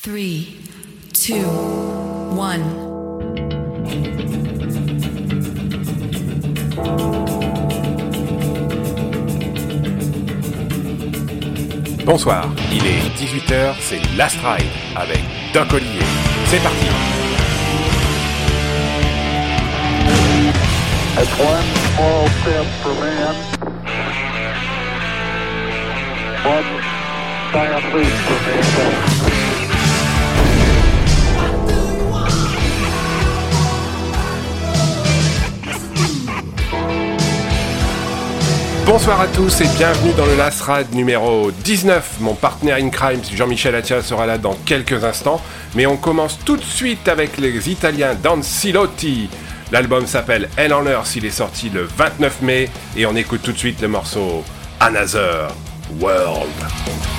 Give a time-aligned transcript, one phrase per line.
[0.00, 0.56] Three,
[1.12, 1.44] two,
[2.34, 2.62] one.
[12.04, 14.64] Bonsoir, il est 18h, c'est Last Ride
[14.94, 15.20] avec
[15.52, 16.00] Doc Olivier.
[16.46, 16.86] C'est parti
[21.40, 21.88] one
[38.88, 42.20] Bonsoir à tous et bienvenue dans le Last Ride numéro 19.
[42.20, 45.42] Mon partenaire in crime, Jean-Michel Attia, sera là dans quelques instants.
[45.74, 49.28] Mais on commence tout de suite avec les Italiens Dancilotti.
[49.72, 53.52] L'album s'appelle Hell on Earth, il est sorti le 29 mai et on écoute tout
[53.52, 54.42] de suite le morceau
[54.80, 55.48] Another
[56.00, 57.17] World.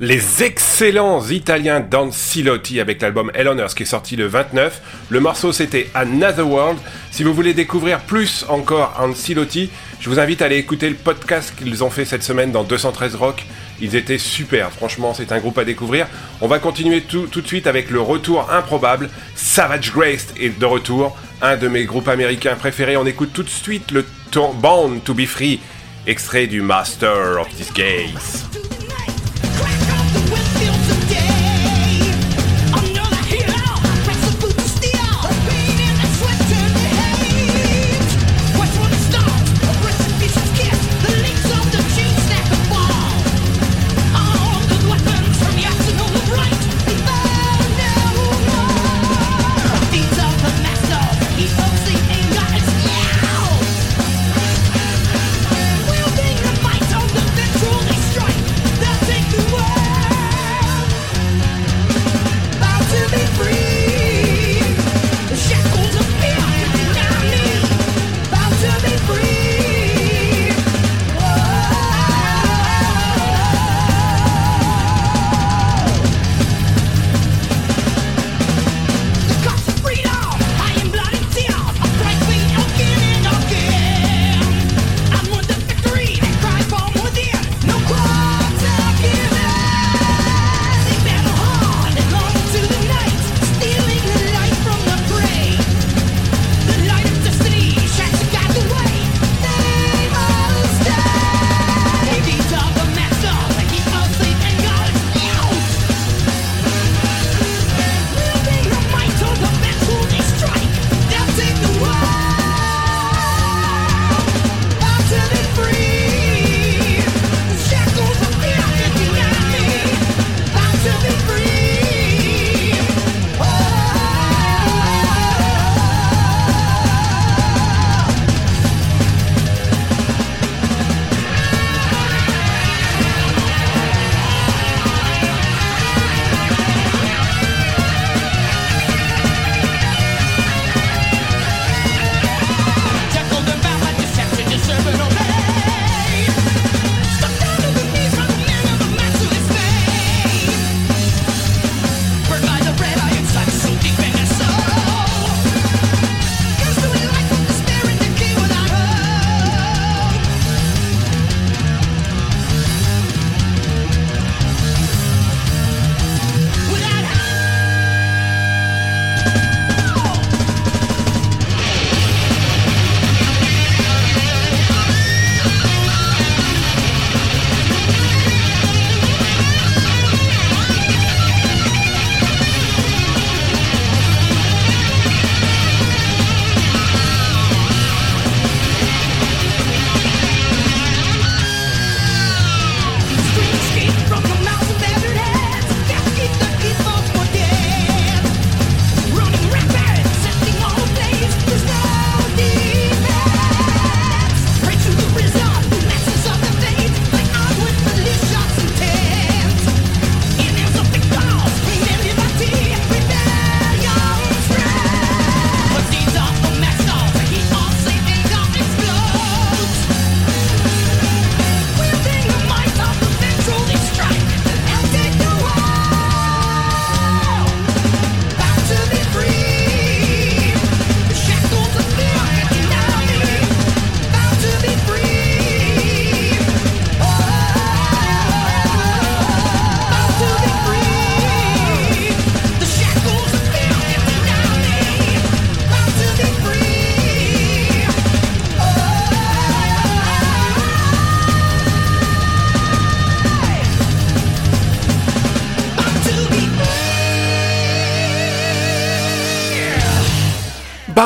[0.00, 4.80] Les excellents Italiens d'Ancilotti avec l'album Hell on Earth qui est sorti le 29.
[5.10, 6.78] Le morceau c'était Another World.
[7.10, 9.68] Si vous voulez découvrir plus encore Ancilotti,
[10.00, 13.14] je vous invite à aller écouter le podcast qu'ils ont fait cette semaine dans 213
[13.16, 13.44] Rock.
[13.82, 16.06] Ils étaient super, franchement c'est un groupe à découvrir.
[16.40, 19.10] On va continuer tout, de suite avec le retour improbable.
[19.36, 22.96] Savage Grace est de retour, un de mes groupes américains préférés.
[22.96, 25.60] On écoute tout de suite le ton Born to be Free,
[26.06, 28.46] extrait du Master of Disguise.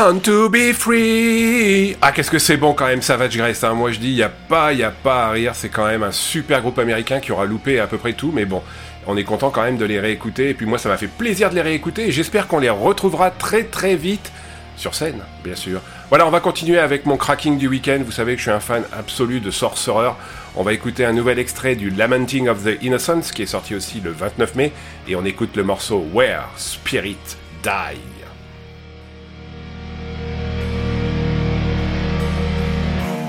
[0.05, 1.97] To be free.
[2.03, 3.65] Ah, qu'est-ce que c'est bon quand même, Savage Grace.
[3.65, 3.73] Hein.
[3.73, 5.53] Moi, je dis, il y a pas, il a pas à rire.
[5.55, 8.45] C'est quand même un super groupe américain qui aura loupé à peu près tout, mais
[8.45, 8.63] bon,
[9.07, 10.51] on est content quand même de les réécouter.
[10.51, 12.13] Et puis moi, ça m'a fait plaisir de les réécouter.
[12.13, 14.31] J'espère qu'on les retrouvera très très vite
[14.77, 15.81] sur scène, bien sûr.
[16.11, 18.01] Voilà, on va continuer avec mon cracking du week-end.
[18.05, 20.11] Vous savez que je suis un fan absolu de Sorcerer.
[20.55, 24.03] On va écouter un nouvel extrait du Lamenting of the Innocents qui est sorti aussi
[24.03, 24.73] le 29 mai.
[25.09, 27.17] Et on écoute le morceau Where Spirit
[27.63, 28.14] Die.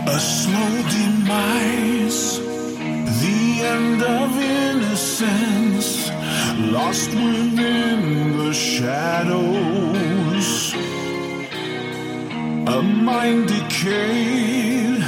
[0.07, 2.39] A slow demise,
[3.21, 6.11] the end of innocence.
[6.71, 9.65] lost within the shadows.
[12.67, 15.03] A mind decayed,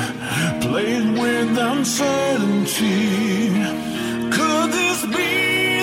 [0.61, 3.49] played with uncertainty.
[4.31, 5.76] Could this be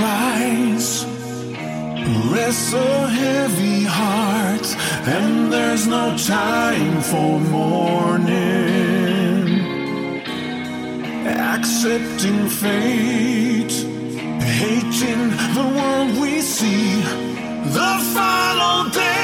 [0.00, 1.10] cries
[2.72, 4.66] a heavy heart,
[5.06, 8.30] and there's no time for mourning.
[11.26, 13.76] Accepting fate,
[14.60, 17.02] hating the world we see,
[17.76, 19.19] the final days,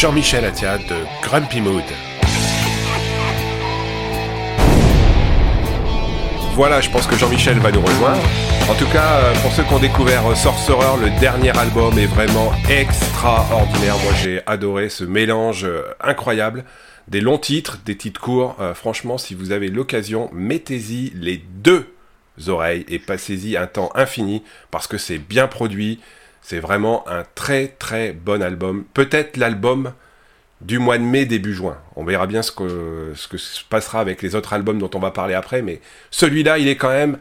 [0.00, 1.84] Jean-Michel Atia de Grumpy Mood.
[6.54, 8.22] Voilà, je pense que Jean-Michel va nous rejoindre.
[8.68, 12.06] En tout cas, euh, pour ceux qui ont découvert euh, Sorcerer, le dernier album est
[12.06, 13.96] vraiment extraordinaire.
[14.02, 16.64] Moi, j'ai adoré ce mélange euh, incroyable.
[17.06, 18.56] Des longs titres, des titres courts.
[18.74, 21.92] Franchement, si vous avez l'occasion, mettez-y les deux
[22.46, 26.00] oreilles et passez-y un temps infini parce que c'est bien produit.
[26.42, 28.84] C'est vraiment un très très bon album.
[28.94, 29.92] Peut-être l'album
[30.60, 31.78] du mois de mai, début juin.
[31.96, 34.98] On verra bien ce que, ce que se passera avec les autres albums dont on
[34.98, 37.18] va parler après, mais celui-là, il est quand même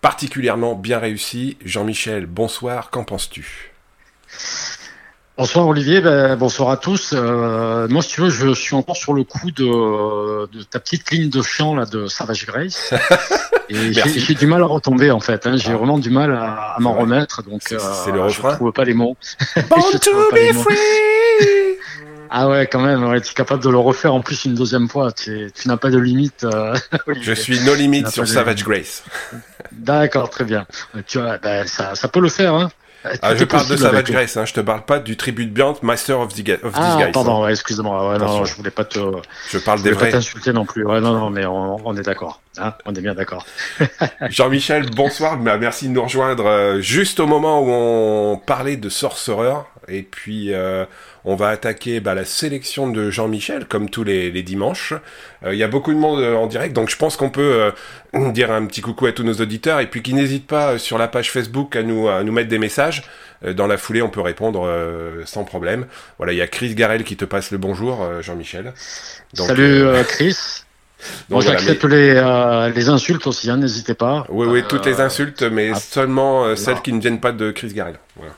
[0.00, 1.58] particulièrement bien réussi.
[1.64, 3.72] Jean-Michel, bonsoir, qu'en penses-tu?
[5.40, 7.14] Bonsoir Olivier, ben, bonsoir à tous.
[7.16, 11.10] Euh, moi, si tu veux, je suis encore sur le coup de, de ta petite
[11.10, 12.92] ligne de chant là de Savage Grace.
[13.70, 15.46] Et j'ai du mal à retomber en fait.
[15.46, 15.56] Hein.
[15.56, 15.76] J'ai Ah.
[15.78, 17.42] vraiment du mal à, à m'en remettre.
[17.42, 19.16] Donc, C'est- euh, le refrain Je trouve pas les mots.
[19.70, 21.78] Born to be free
[22.28, 23.02] Ah ouais, quand même.
[23.04, 25.10] Ouais, tu es capable de le refaire en plus une deuxième fois.
[25.10, 26.44] Tu, tu n'as pas de limite.
[26.44, 26.76] euh,
[27.18, 29.04] Je suis no limit n'a sur de- Savage Grace.
[29.72, 30.66] D'accord, très bien.
[31.06, 32.52] Tu vois, ben, ça, ça peut le faire.
[32.54, 32.68] Hein.
[33.22, 35.76] Ah, Tout je parle de Savage Grace, hein, je te parle pas du tribute band
[35.82, 37.12] Master of, the of Ah, Disguise.
[37.14, 37.46] pardon, hein.
[37.46, 38.10] ouais, excuse-moi.
[38.12, 38.98] Ouais, non, je voulais pas te,
[39.50, 40.84] Je parle je des voulais pas t'insulter non plus.
[40.84, 42.40] Ouais, non, non, mais on, on est d'accord.
[42.58, 43.46] Hein, on est bien d'accord.
[44.28, 49.54] Jean-Michel, bonsoir, merci de nous rejoindre euh, juste au moment où on parlait de Sorcerer.
[49.90, 50.84] Et puis, euh,
[51.24, 54.94] on va attaquer bah, la sélection de Jean-Michel, comme tous les, les dimanches.
[55.44, 57.72] Euh, Il y a beaucoup de monde euh, en direct, donc je pense qu'on peut
[58.14, 59.80] dire un petit coucou à tous nos auditeurs.
[59.80, 62.58] Et puis qu'ils n'hésitent pas sur la page Facebook à nous, à nous mettre des
[62.58, 63.02] messages.
[63.42, 64.70] Dans la foulée, on peut répondre
[65.24, 65.86] sans problème.
[66.18, 68.74] Voilà, il y a Chris Garel qui te passe le bonjour, Jean-Michel.
[69.32, 70.36] Salut Chris.
[71.28, 74.26] donc voilà, j'accepte les, euh, les insultes aussi, hein, n'hésitez pas.
[74.28, 77.32] Oui, oui, Euh, toutes les insultes, mais ah, seulement euh, celles qui ne viennent pas
[77.32, 77.96] de Chris Garel.
[78.16, 78.32] Voilà.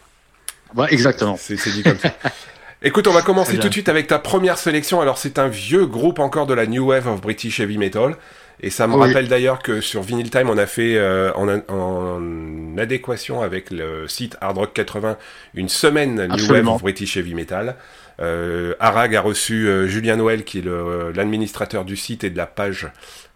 [0.76, 1.36] Ouais, exactement.
[1.38, 2.10] C'est dit comme ça.
[2.84, 5.00] Écoute, on va commencer tout de suite avec ta première sélection.
[5.00, 8.16] Alors, c'est un vieux groupe encore de la New Wave of British Heavy Metal.
[8.60, 9.06] Et ça me Oui.
[9.08, 14.06] rappelle d'ailleurs que sur Vinyl Time, on a fait euh, en, en adéquation avec le
[14.08, 15.16] site Hard Rock 80
[15.54, 17.76] une semaine New Wave of British Heavy Metal.
[18.20, 22.36] Euh, Arag a reçu euh, Julien Noël, qui est le- l'administrateur du site et de
[22.36, 22.88] la page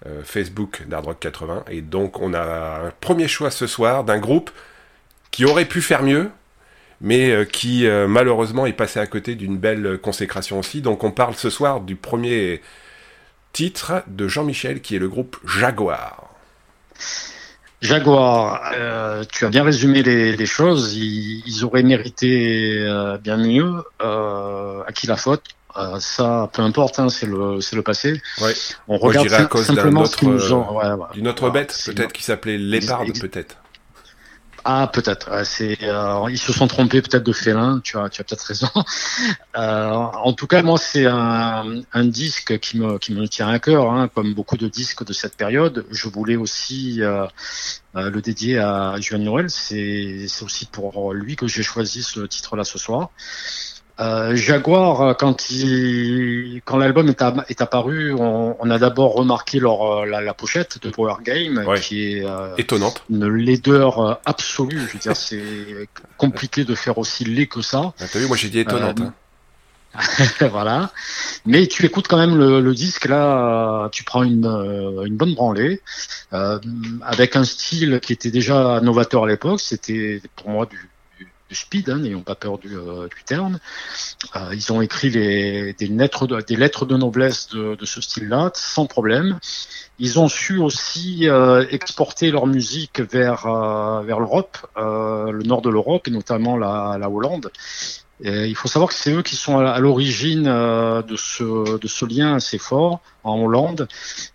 [0.07, 1.65] euh, Facebook d'Hard Rock 80.
[1.71, 4.51] Et donc, on a un premier choix ce soir d'un groupe
[5.31, 6.31] qui aurait pu faire mieux,
[7.01, 10.81] mais euh, qui euh, malheureusement est passé à côté d'une belle consécration aussi.
[10.81, 12.63] Donc on parle ce soir du premier
[13.53, 16.29] titre de Jean-Michel qui est le groupe Jaguar.
[17.83, 20.95] Jaguar, euh, tu as bien résumé les, les choses.
[20.95, 23.85] Ils, ils auraient mérité euh, bien mieux.
[24.03, 25.43] Euh, à qui la faute
[26.01, 28.21] Ça, peu importe, hein, c'est le, le passé.
[28.41, 28.55] Ouais.
[28.89, 30.79] On regarde à cause simplement ce qu'ils nous ont.
[30.79, 31.07] ouais, ouais.
[31.13, 33.57] D'une autre bête, peut-être qui s'appelait Léopard, Ex- peut-être.
[34.69, 35.29] Ah, peut-être.
[35.31, 37.81] euh, ils se sont trompés peut-être de félin.
[37.85, 38.69] Tu as, tu as peut-être raison.
[39.57, 43.59] Euh, en tout cas, moi, c'est un, un disque qui me, qui me tient à
[43.59, 45.87] cœur, hein, comme beaucoup de disques de cette période.
[45.91, 47.27] Je voulais aussi euh,
[47.95, 49.49] le dédier à Juan Noël.
[49.49, 53.11] C'est, c'est aussi pour lui que j'ai choisi ce titre-là ce soir.
[53.99, 59.83] Euh, Jaguar, euh, quand il, quand l'album est, apparu, on, on a d'abord remarqué leur,
[60.01, 61.81] euh, la, la pochette de Power Game, Ouais.
[61.81, 63.03] qui est euh, Étonnante.
[63.09, 64.79] une laideur euh, absolue.
[64.89, 65.43] Je veux dire, c'est
[66.19, 67.95] compliqué de faire aussi laid que ça.
[67.99, 69.01] Ah, T'as vu, moi j'ai dit étonnante.
[69.01, 69.15] Euh, hein.
[70.51, 70.91] voilà.
[71.47, 74.45] Mais tu écoutes quand même le, le disque là, tu prends une,
[75.07, 75.81] une bonne branlée
[76.35, 76.59] euh,
[77.01, 79.61] avec un style qui était déjà novateur à l'époque.
[79.61, 80.91] C'était pour moi du,
[81.49, 83.59] du speed, hein, n'ayons pas peur du, euh, du terme.
[84.35, 88.01] Euh, ils ont écrit les, des, lettres de, des lettres de noblesse de, de ce
[88.01, 89.39] style-là sans problème.
[89.99, 95.63] Ils ont su aussi euh, exporter leur musique vers euh, vers l'Europe, euh, le nord
[95.63, 97.51] de l'Europe et notamment la, la Hollande.
[98.23, 101.87] Et il faut savoir que c'est eux qui sont à l'origine euh, de ce de
[101.87, 103.89] ce lien assez fort en Hollande,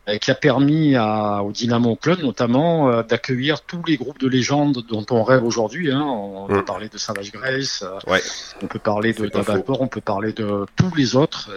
[0.08, 4.28] euh, qui a permis à, au Dynamo Club notamment euh, d'accueillir tous les groupes de
[4.28, 5.92] légendes dont on rêve aujourd'hui.
[5.92, 6.02] Hein.
[6.04, 6.66] On Mm.
[6.66, 8.22] parlé de Savage Grace, Ouais.
[8.62, 9.52] on peut parler de C'est pas faux.
[9.54, 11.50] Dabapor, on peut parler de tous les autres,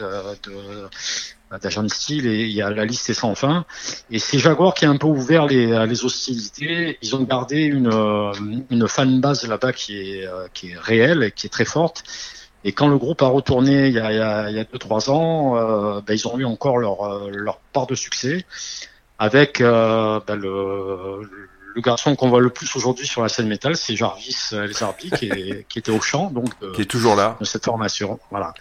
[1.55, 3.65] euh, de d'Agent Steel et il y a la liste est sans fin.
[4.11, 6.99] Et c'est Jaguar qui a un peu ouvert les, les hostilités.
[7.03, 8.33] Ils ont gardé une, euh,
[8.71, 12.05] une fanbase là-bas qui est, euh, qui est réelle et qui est très forte.
[12.65, 14.65] Et quand le groupe a retourné il y a, il y a, il y a
[14.65, 18.47] deux trois ans, euh, ben, ils ont eu encore leur, euh, leur part de succès
[19.19, 21.21] avec euh, ben, le,
[21.75, 24.83] le garçon qu'on voit le plus aujourd'hui sur la scène métal, c'est Jarvis euh, Les
[24.83, 27.37] Arby qui, est- qui était au chant donc de, Qui est toujours là.
[27.41, 28.19] de cette formation.
[28.31, 28.55] Voilà.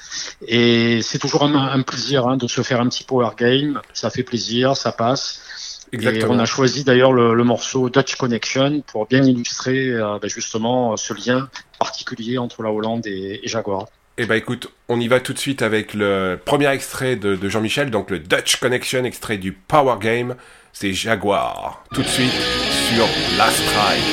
[0.47, 3.81] Et c'est toujours un, un plaisir hein, de se faire un petit power game.
[3.93, 5.87] Ça fait plaisir, ça passe.
[5.91, 6.33] Et Exactement.
[6.33, 10.97] on a choisi d'ailleurs le, le morceau Dutch Connection pour bien illustrer euh, ben, justement
[10.97, 11.49] ce lien
[11.79, 13.85] particulier entre la Hollande et, et Jaguar.
[14.17, 17.49] Eh ben écoute, on y va tout de suite avec le premier extrait de, de
[17.49, 20.35] Jean-Michel, donc le Dutch Connection, extrait du Power Game.
[20.75, 21.83] C'est Jaguar.
[21.93, 23.05] Tout de suite sur
[23.37, 24.03] Last Ride.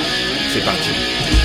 [0.53, 1.40] C'est parti.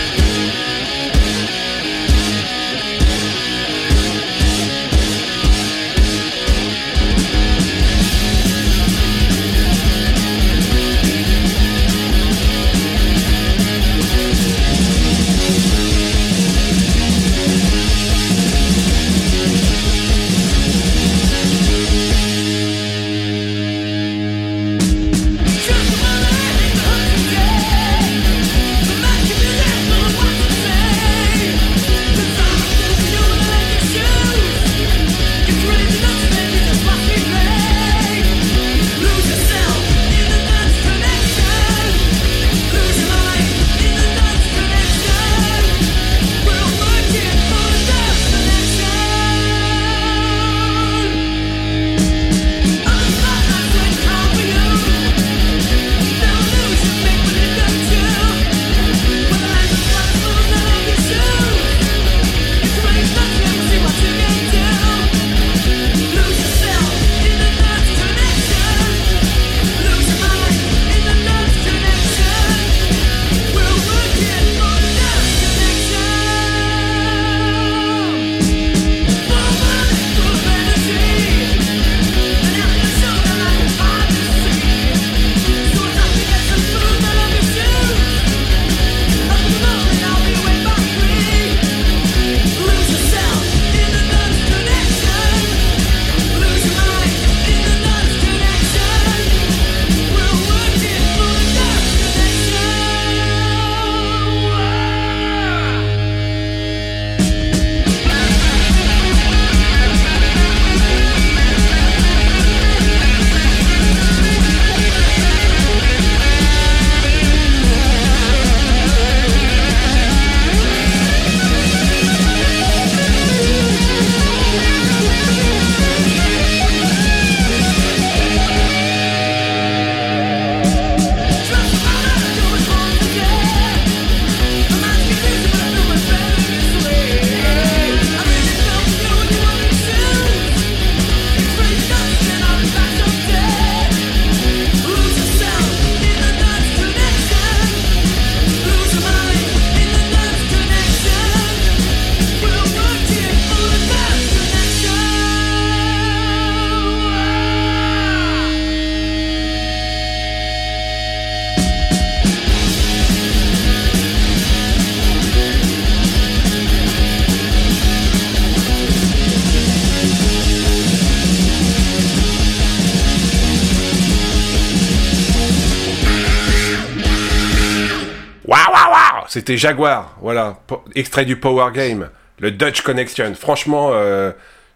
[179.45, 180.57] C'était Jaguar, voilà,
[180.95, 183.35] extrait du Power Game, le Dutch Connection.
[183.35, 184.31] Franchement, euh,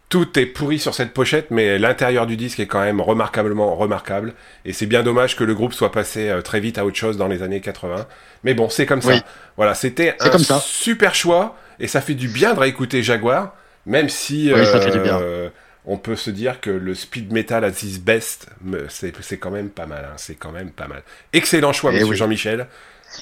[0.10, 4.36] tout est pourri sur cette pochette, mais l'intérieur du disque est quand même remarquablement remarquable.
[4.66, 7.18] Et c'est bien dommage que le groupe soit passé euh, très vite à autre chose
[7.18, 8.06] dans les années 80.
[8.44, 9.14] Mais bon, c'est comme ça.
[9.14, 9.22] Oui.
[9.58, 10.60] Voilà, c'était un comme ça.
[10.64, 13.56] super choix, et ça fait du bien de réécouter Jaguar,
[13.88, 15.20] même si Oui, ça fait du bien.
[15.20, 15.50] euh,
[15.88, 18.50] on peut se dire que le speed metal at its best,
[18.90, 20.06] c'est quand même pas mal.
[20.06, 21.02] hein, c'est quand même pas mal.
[21.34, 22.18] Excellent choix, Eh monsieur oui.
[22.18, 22.68] Jean-Michel.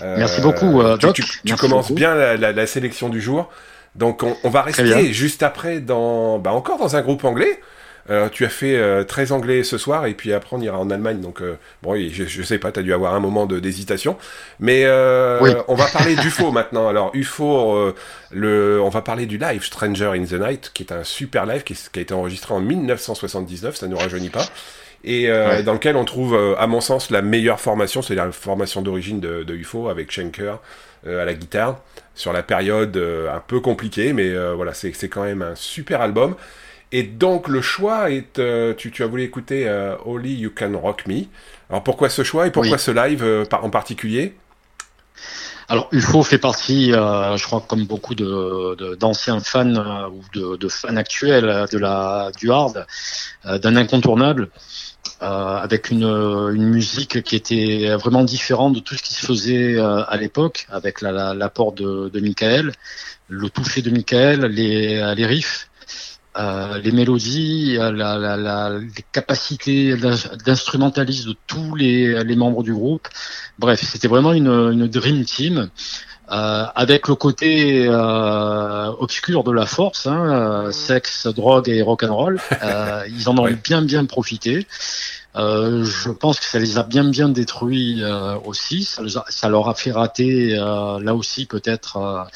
[0.02, 1.16] Euh, Merci beaucoup, euh, tu- Doc.
[1.16, 1.96] Tu, tu Merci commences beaucoup.
[1.96, 3.50] bien la, la- la sélection du jour.
[3.96, 7.60] Donc on, on va rester juste après dans, bah, encore dans un groupe anglais.
[8.10, 10.90] Euh, tu as fait euh, très anglais ce soir et puis après on ira en
[10.90, 11.20] Allemagne.
[11.20, 14.16] Donc euh, bon, je, je sais pas, tu as dû avoir un moment de- d'hésitation.
[14.62, 15.52] Mais euh, Oui.
[15.68, 16.88] on va parler d'UFO maintenant.
[16.88, 17.96] Alors UFO, euh,
[18.32, 21.64] le, on va parler du live Stranger in the Night, qui est un super live
[21.64, 23.76] qui, qui a été enregistré en 1979.
[23.76, 24.46] Ça ne nous rajeunit pas.
[25.10, 25.64] Et euh, Ouais.
[25.64, 29.22] dans lequel on trouve, euh, à mon sens, la meilleure formation, c'est la formation d'origine
[29.22, 30.60] de, de UFO avec Schenker
[31.08, 31.80] euh, à la guitare
[32.14, 36.36] sur la période un peu compliquée, mais voilà, c'est quand même un super album.
[36.92, 38.42] Et donc le choix est,
[38.76, 39.70] tu, tu as voulu écouter
[40.04, 41.26] Only You Can Rock Me.
[41.70, 42.80] Alors pourquoi ce choix et pourquoi Oui.
[42.80, 44.34] ce live par- en particulier?
[45.70, 50.56] Alors UFO fait partie, euh, je crois, comme beaucoup de d'anciens fans euh, ou de,
[50.56, 52.86] de fans actuels de la du hard,
[53.46, 54.50] euh, d'un incontournable.
[55.22, 59.76] Euh, avec une, une musique qui était vraiment différente de tout ce qui se faisait
[59.78, 62.72] euh, à l'époque, avec la- la- l'apport de, de Michael,
[63.30, 65.70] le toucher de Michael, les, les riffs.
[66.38, 69.96] euh, les mélodies, euh, la, la, la, les capacités
[70.46, 73.08] d'instrumentalisme de tous les, les membres du groupe.
[73.58, 75.70] Bref, c'était vraiment une, une dream team.
[76.30, 82.04] Euh, avec le côté euh, obscur de la force, hein, euh, sexe, drogue et rock
[82.04, 83.56] and roll, euh, ils en ont Ouais.
[83.56, 84.68] bien bien profité.
[85.38, 88.84] Euh, je pense que ça les a bien bien détruits euh, aussi.
[88.84, 92.28] Ça, ça leur a fait rater euh, là aussi peut-être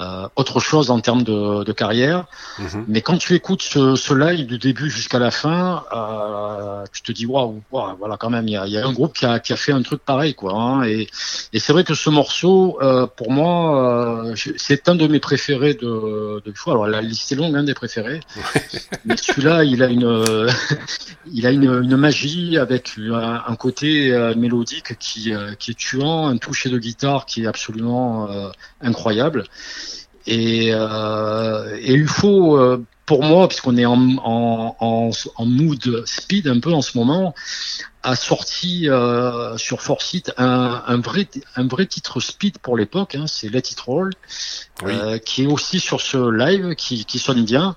[0.00, 2.24] euh, autre chose en termes de, de carrière.
[2.58, 2.84] Mhm.
[2.88, 7.12] Mais quand tu écoutes ce, ce live du début jusqu'à la fin, euh, tu te
[7.12, 9.38] dis waouh, waouh, voilà quand même, il y a, y a un groupe qui a,
[9.40, 10.52] qui a fait un truc pareil quoi.
[10.54, 10.82] hein.
[10.84, 11.08] et
[11.52, 15.74] et c'est vrai que ce morceau, euh, pour moi, euh, c'est un de mes préférés
[15.74, 16.72] de de fois.
[16.74, 18.20] Alors la liste est longue, un des préférés.
[19.04, 20.46] Mais celui-là, il a une
[21.32, 25.74] il a une, une magie avec un, un côté euh, mélodique qui euh, qui est
[25.74, 28.48] tuant, un toucher de guitare qui est absolument euh,
[28.80, 29.44] incroyable.
[30.26, 36.46] Et, euh, et UFO, euh, pour moi, puisqu'on est en, en, en, en mood speed
[36.46, 37.34] un peu en ce moment,
[38.02, 43.26] a sorti euh, sur Forsyth un, un, vrai, un vrai titre speed pour l'époque, hein,
[43.26, 44.10] c'est Let It Roll,
[44.84, 44.92] Oui.
[44.94, 47.76] euh, qui est aussi sur ce live, qui, qui sonne bien.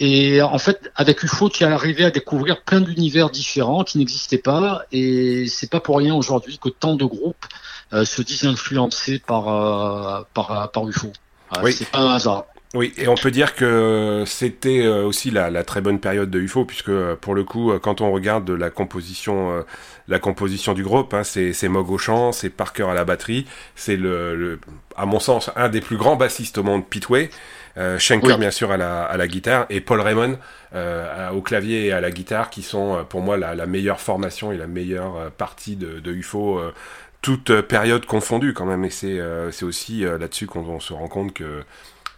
[0.00, 4.38] Et en fait, avec UFO, tu es arrivé à découvrir plein d'univers différents qui n'existaient
[4.38, 7.46] pas, et c'est pas pour rien aujourd'hui que tant de groupes
[7.92, 11.12] euh, se disent influencés par, euh, par, par UFO.
[11.56, 11.72] Euh, Oui.
[11.72, 12.44] C'est pas un hasard.
[12.74, 16.38] Oui, et on peut dire que c'était euh, aussi la, la très bonne période de
[16.38, 19.64] UFO, puisque euh, pour le coup, euh, quand on regarde la composition,
[20.06, 23.46] la composition du groupe, hein, c'est c'est Mog au chant, c'est Parker à la batterie,
[23.74, 24.60] c'est le, le,
[24.96, 27.30] à mon sens, un des plus grands bassistes au monde, Pete Way,
[27.78, 28.38] euh, Schenker Oui.
[28.38, 30.38] bien sûr à la, à la guitare, et Paul Raymond
[30.74, 34.52] euh, au clavier et à la guitare, qui sont pour moi la, la meilleure formation
[34.52, 36.58] et la meilleure partie de, de UFO.
[36.58, 36.74] euh,
[37.22, 40.92] toute euh, période confondue quand même et c'est euh, aussi euh, là-dessus qu'on on se
[40.92, 41.62] rend compte que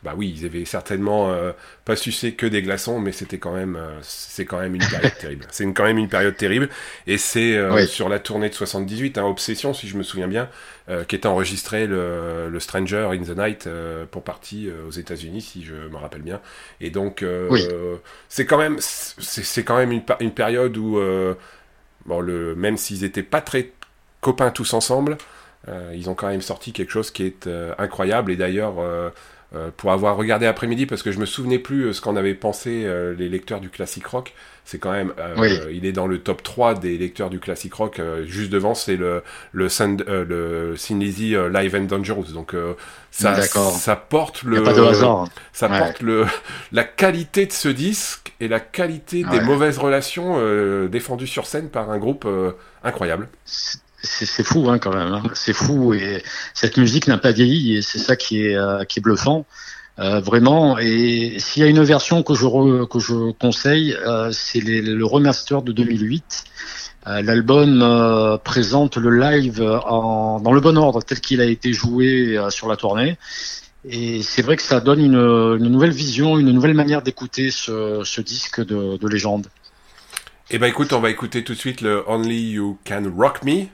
[0.02, 1.52] bah oui, ils avaient certainement euh,
[1.84, 5.44] pas sucé que des glaçons, mais c'était quand même, c'est quand même une période terrible.
[5.50, 6.70] C'est quand même une période terrible,
[7.06, 7.86] et c'est Oui.
[7.86, 10.48] sur la tournée de 78, hein, Obsession, si je me souviens bien,
[11.06, 13.68] qui était enregistré le, le Stranger in the Night
[14.10, 16.40] pour partie aux États-Unis, si je me rappelle bien.
[16.80, 17.62] Et donc, Oui.
[18.30, 20.98] c'est quand même, c'est quand même une, période où,
[22.06, 23.70] bon, le, même s'ils étaient pas très
[24.20, 25.16] copains tous ensemble,
[25.68, 28.32] euh, ils ont quand même sorti quelque chose qui est euh, incroyable.
[28.32, 29.10] Et d'ailleurs, euh,
[29.76, 32.86] pour avoir regardé après-midi, parce que je me souvenais plus ce qu'en avaient pensé
[33.18, 34.32] les lecteurs du classique rock,
[34.64, 35.50] c'est quand même, Oui.
[35.72, 38.00] il est dans le top 3 des lecteurs du classique rock.
[38.26, 42.26] juste devant, c'est le le, Sand- le Sin Lizzy Live and Dangerous.
[42.32, 42.54] Donc
[43.10, 45.26] ça, ça porte le, pas de hasard.
[45.52, 45.78] ça Ouais.
[45.80, 46.26] porte le
[46.70, 49.44] la qualité de ce disque et la qualité des Ouais.
[49.44, 52.52] mauvaises relations euh, défendues sur scène par un groupe euh,
[52.84, 53.28] incroyable.
[54.02, 55.12] C'est fou hein, quand même.
[55.12, 55.22] hein.
[55.34, 56.22] C'est fou et
[56.54, 59.44] cette musique n'a pas vieilli et c'est ça qui est euh, qui est bluffant.
[59.98, 60.78] Euh, vraiment.
[60.78, 65.04] Et s'il y a une version que je re- que je conseille, euh, c'est le
[65.04, 66.44] remaster de 2008.
[67.06, 71.72] Euh, L'album euh, présente le live en, dans le bon ordre tel qu'il a été
[71.74, 73.18] joué euh, sur la tournée.
[73.88, 78.00] Et c'est vrai que ça donne une, une nouvelle vision, une nouvelle manière d'écouter ce,
[78.04, 79.48] ce disque de, de légende.
[80.50, 83.66] Eh ben écoute, on va écouter tout de suite le Only You Can Rock Me,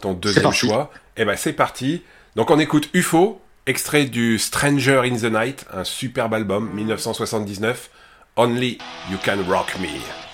[0.00, 0.90] ton deuxième choix.
[1.16, 2.02] Eh ben c'est parti.
[2.36, 7.90] Donc on écoute UFO, extrait du Stranger in the Night, un superbe album 1979.
[8.36, 8.78] Only
[9.10, 10.27] You Can Rock Me.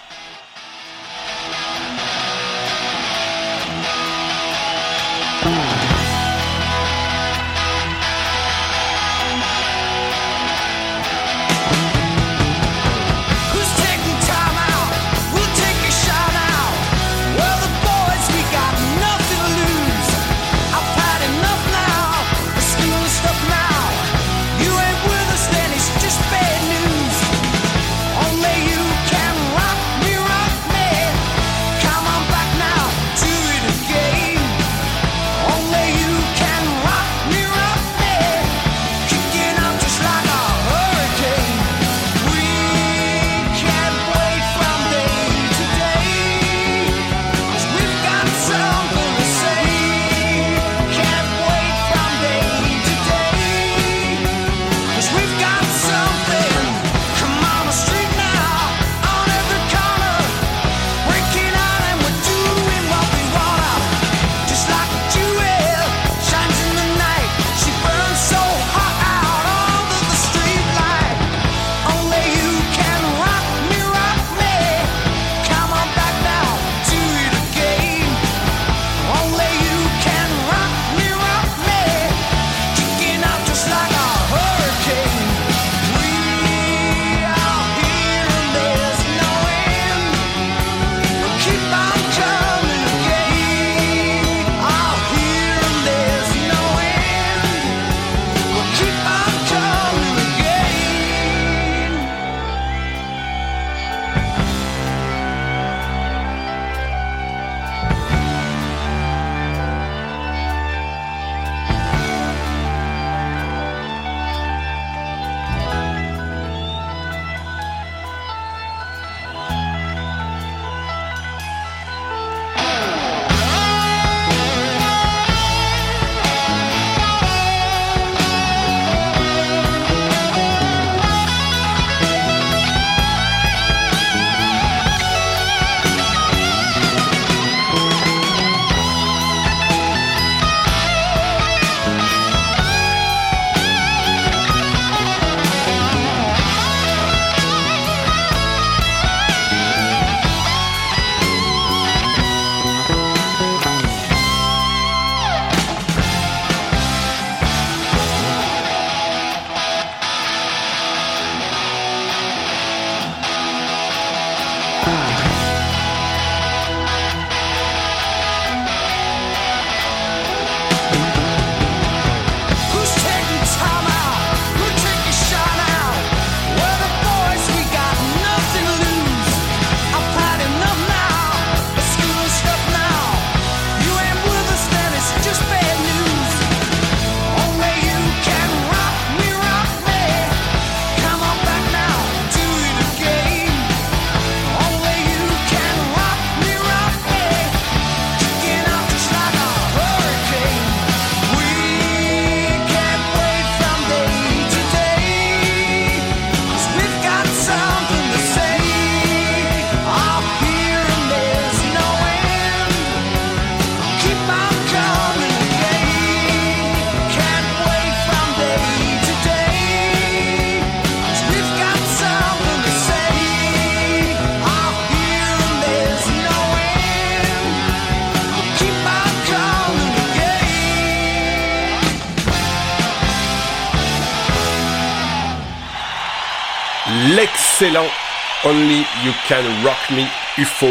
[238.47, 240.05] Only You Can Rock Me
[240.39, 240.69] UFO,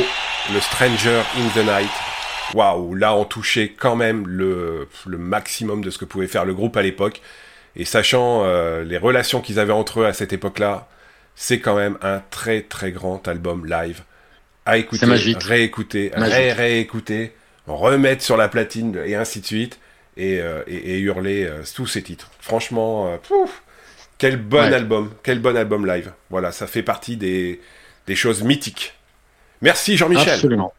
[0.54, 1.90] le Stranger in the Night.
[2.54, 6.54] Waouh, là on touchait quand même le, le maximum de ce que pouvait faire le
[6.54, 7.22] groupe à l'époque.
[7.76, 10.88] Et sachant euh, les relations qu'ils avaient entre eux à cette époque-là,
[11.36, 14.04] c'est quand même un très très grand album live
[14.66, 17.34] à écouter, réécouter, ré réécouter,
[17.66, 19.80] remettre sur la platine et ainsi de suite
[20.16, 22.30] et, euh, et, et hurler euh, tous ces titres.
[22.40, 23.64] Franchement, euh, pouf,
[24.24, 24.74] quel bon Ouais.
[24.74, 26.14] album, quel bon album live.
[26.30, 27.60] Voilà, ça fait partie des,
[28.08, 28.94] des choses mythiques.
[29.62, 30.34] Merci Jean-Michel.
[30.36, 30.74] Absolument.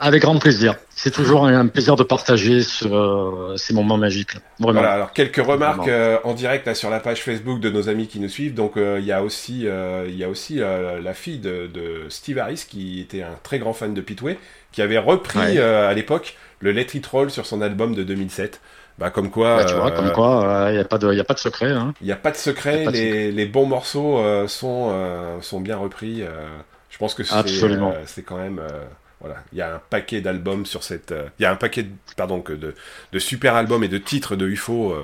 [0.00, 0.76] Avec grand plaisir.
[0.90, 4.34] C'est toujours un plaisir de partager ce, euh, ces moments magiques.
[4.60, 4.80] Vraiment.
[4.80, 8.06] Voilà, alors quelques remarques euh, en direct là, sur la page Facebook de nos amis
[8.06, 8.54] qui nous suivent.
[8.54, 12.38] Donc euh, il y a aussi, il y a aussi la fille de, de Steve
[12.38, 14.38] Harris qui était un très grand fan de Pitway,
[14.72, 15.58] qui avait repris Ouais.
[15.58, 18.60] à l'époque le Let It Roll sur son album de 2007.
[18.98, 21.20] Bah comme quoi, Bah, tu vois, euh, comme quoi, il n'y a, pas de- y
[21.20, 21.70] a pas de secret.
[21.70, 21.94] Hein.
[22.00, 25.40] il n'y a pas de secret, pas de les, les bons morceaux euh, sont, euh,
[25.40, 26.22] sont bien repris.
[26.90, 27.34] je pense que c'est
[28.06, 28.60] c'est quand même...
[29.20, 31.14] voilà, il y a un paquet d'albums sur cette...
[31.38, 32.74] Il y a un paquet, de, pardon, que de,
[33.12, 34.94] de super albums et de titres de UFO.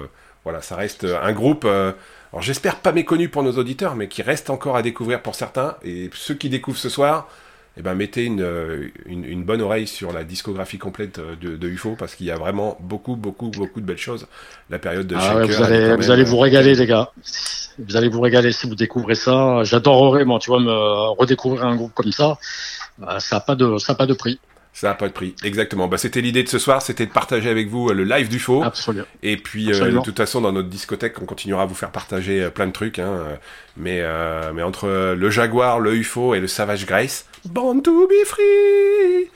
[0.42, 1.64] voilà, ça reste un groupe...
[1.64, 5.76] alors j'espère pas méconnu pour nos auditeurs, mais qui reste encore à découvrir pour certains.
[5.84, 7.28] Et ceux qui découvrent ce soir,
[7.76, 11.56] eh ben mettez une, euh, une, une bonne oreille sur la discographie complète euh, de,
[11.56, 14.26] de UFO, parce qu'il y a vraiment beaucoup, beaucoup, beaucoup de belles choses.
[14.70, 17.10] La période de Ah ouais, vous allez, vous allez euh, vous régaler, les gars.
[17.78, 19.64] Vous allez vous régaler si vous découvrez ça.
[19.64, 20.70] J'adorerais, moi, tu vois, me
[21.18, 22.38] redécouvrir un groupe comme ça.
[23.02, 24.38] Euh, Ça n'a pas de, ça a pas de prix.
[24.76, 25.86] Ça n'a pas de prix, exactement.
[25.86, 28.40] Bah, c'était l'idée de ce soir, c'était de partager avec vous euh, le live du
[28.40, 28.60] faux.
[28.64, 29.06] Absolument.
[29.22, 32.42] Et puis, euh, de toute façon, dans notre discothèque, on continuera à vous faire partager
[32.42, 32.98] euh, plein de trucs.
[32.98, 33.36] Hein, euh,
[33.76, 38.26] mais, euh, mais entre le Jaguar, le UFO et le Savage Grace, Born to be
[38.26, 39.30] free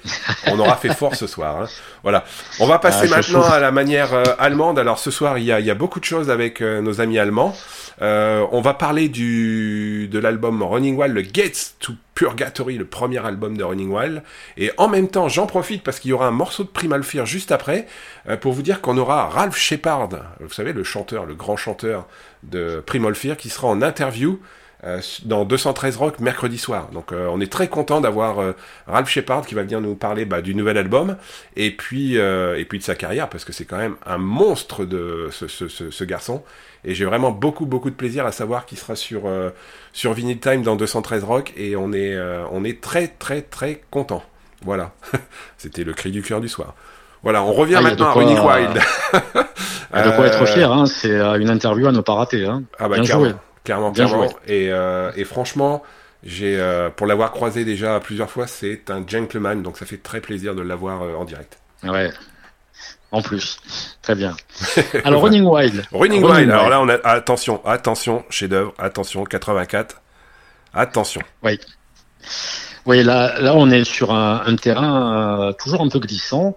[0.53, 1.63] On aura fait fort ce soir.
[1.63, 1.69] Hein.
[2.03, 2.25] Voilà.
[2.59, 4.11] On va passer Ah, maintenant à la manière
[4.41, 4.79] allemande.
[4.79, 7.55] Alors ce soir, il y a, y a beaucoup de choses avec nos amis allemands.
[8.01, 13.25] Euh, on va parler du de l'album Running Wild, le Gates to Purgatory, le premier
[13.25, 14.25] album de Running Wild.
[14.57, 17.27] Et en même temps, j'en profite parce qu'il y aura un morceau de Primal Fear
[17.27, 17.87] juste après
[18.29, 20.09] euh, pour vous dire qu'on aura Ralph Shepard,
[20.41, 22.09] vous savez le chanteur, le grand chanteur
[22.43, 24.41] de Primal Fear, qui sera en interview
[25.25, 26.89] dans 213 Rock mercredi soir.
[26.93, 28.53] Donc euh, on est très content d'avoir euh,
[28.87, 31.17] Ralph Shepard qui va venir nous parler bah, du nouvel album
[31.57, 34.85] et puis euh, et puis de sa carrière parce que c'est quand même un monstre
[34.85, 36.45] de ce, ce, ce, ce garçon
[36.85, 39.51] et j'ai vraiment beaucoup beaucoup de plaisir à savoir qu'il sera sur euh,
[39.93, 43.83] sur Vinyl Time dans 213 Rock et on est euh, on est très très très
[43.91, 44.23] content.
[44.65, 44.93] Voilà,
[45.57, 46.75] c'était le cri du cœur du soir.
[47.23, 48.81] Voilà, on revient Ah, maintenant à quoi, Running euh, Wild.
[49.93, 50.71] Il y a de quoi Euh, être fier.
[50.71, 50.87] Hein.
[50.87, 52.45] C'est euh, une interview à ne pas rater.
[52.47, 52.63] Hein.
[52.79, 53.33] Ah bah Bien joué.
[53.69, 54.33] Clairement, Bien clairement.
[54.47, 55.83] Et, euh, et franchement,
[56.23, 60.21] j'ai euh, pour l'avoir croisé déjà plusieurs fois, c'est un gentleman, donc ça fait très
[60.21, 61.59] plaisir de l'avoir euh, en direct.
[61.83, 62.11] Ouais.
[63.11, 63.59] En plus.
[64.03, 64.37] Très bien.
[65.05, 65.85] Alors, Running Wild.
[65.93, 66.51] Running Wild.
[66.51, 70.01] Alors là, on a attention, attention, chef-d'œuvre, attention, 84.
[70.75, 71.23] Attention.
[71.43, 71.59] Oui.
[72.89, 76.57] Oui, là, là, on est sur un, terrain euh, toujours un peu glissant,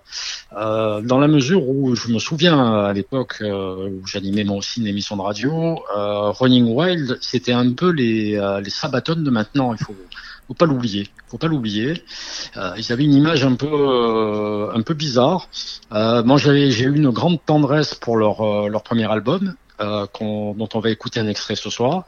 [0.55, 4.79] euh, dans la mesure où je me souviens à l'époque euh, où j'animais moi aussi
[4.79, 9.73] une émission de radio, euh, Running Wild, c'était un peu les, euh, les de maintenant.
[9.73, 9.93] Il faut,
[10.47, 11.09] faut pas l'oublier.
[11.27, 12.01] Faut pas l'oublier.
[12.55, 15.49] Euh, ils avaient une image un peu, euh, un peu bizarre.
[15.91, 20.05] Euh, moi, j'avais, j'ai eu une grande tendresse pour leur, euh, leur premier album, euh,
[20.21, 22.05] dont on va écouter un extrait ce soir.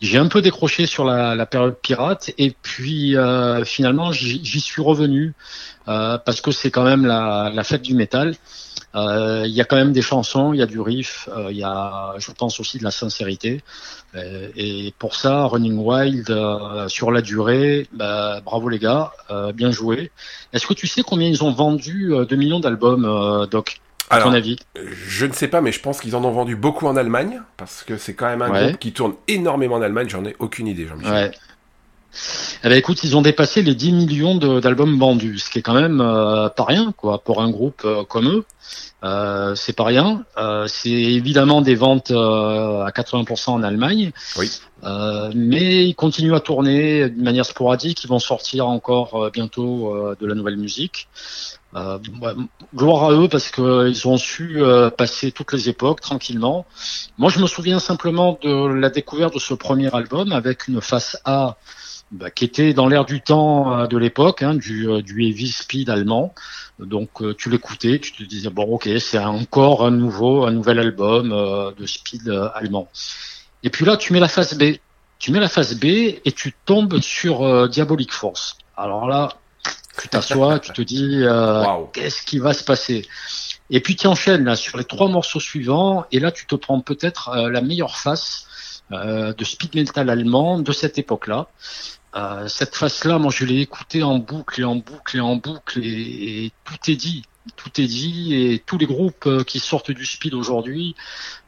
[0.00, 4.80] J'ai un peu décroché sur la, la période pirate et puis euh, finalement j'y suis
[4.80, 5.34] revenu
[5.88, 8.34] euh, parce que c'est quand même la, la fête du métal.
[8.94, 11.58] Euh, Il y a quand même des chansons, il y a du riff, euh, il
[11.58, 13.62] y a, je pense aussi de la sincérité.
[14.14, 16.34] Euh, et pour ça, Running Wild
[16.88, 19.12] sur la durée, bah, bravo les gars,
[19.54, 20.10] bien joué.
[20.52, 23.80] Est-ce que tu sais combien ils ont vendu de millions d'albums, Doc?
[24.10, 24.58] Alors, ton avis
[24.92, 27.82] je ne sais pas, mais je pense qu'ils en ont vendu beaucoup en Allemagne, parce
[27.84, 28.64] que c'est quand même un Ouais.
[28.68, 30.08] groupe qui tourne énormément en Allemagne.
[30.08, 31.12] J'en ai aucune idée, Jean-Michel.
[31.12, 31.30] Ouais.
[32.64, 35.74] Eh ben écoute, ils ont dépassé les 10 millions d'albums vendus, ce qui est quand
[35.74, 38.44] même euh, pas rien quoi pour un groupe euh, comme eux.
[39.04, 40.24] Euh, c'est pas rien.
[40.36, 44.10] Euh, c'est évidemment des ventes euh, à 80% en Allemagne.
[44.36, 44.50] Oui.
[44.82, 48.02] Euh, mais ils continuent à tourner d'une manière sporadique.
[48.02, 51.08] Ils vont sortir encore euh, bientôt euh, de la nouvelle musique.
[51.76, 51.98] Euh,
[52.74, 56.66] gloire à eux parce qu'ils ont su euh, passer toutes les époques tranquillement.
[57.16, 61.16] Moi, je me souviens simplement de la découverte de ce premier album avec une face
[61.24, 61.56] A
[62.10, 65.46] bah, qui était dans l'air du temps euh, de l'époque, hein, du, euh, du heavy
[65.46, 66.34] speed allemand.
[66.80, 70.80] Donc euh, tu l'écoutais, tu te disais bon ok c'est encore un nouveau, un nouvel
[70.80, 72.88] album euh, de speed euh, allemand.
[73.62, 74.78] Et puis là tu mets la face B,
[75.20, 78.56] tu mets la face B et tu tombes sur euh, Diabolic Force.
[78.76, 79.28] Alors là
[80.00, 83.06] tu t'assois, tu te dis euh, qu'est-ce qui va se passer?
[83.70, 86.80] Et puis tu enchaînes là sur les trois morceaux suivants et là tu te prends
[86.80, 88.46] peut-être euh, la meilleure face
[88.92, 91.46] euh, de speed metal allemand de cette époque-là.
[92.16, 95.78] Euh, cette phase-là, moi, je l'ai écouté en boucle et en boucle et en boucle
[95.78, 97.22] et, et tout est dit.
[97.56, 100.94] Tout est dit et tous les groupes euh, qui sortent du speed aujourd'hui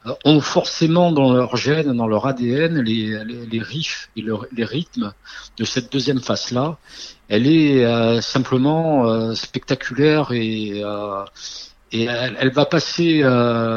[0.07, 4.39] euh, ont forcément dans leur gène, dans leur ADN, les, les, les riffs et le-
[4.51, 5.13] les rythmes
[5.57, 6.77] de cette deuxième phase-là.
[7.29, 11.23] Elle est euh, simplement euh, spectaculaire et, euh,
[11.91, 13.21] et elle, elle va passer